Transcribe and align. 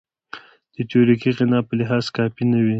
د 0.75 0.77
تیوریکي 0.89 1.29
غنا 1.37 1.59
په 1.67 1.73
لحاظ 1.79 2.05
کافي 2.17 2.43
نه 2.51 2.59
وي. 2.63 2.69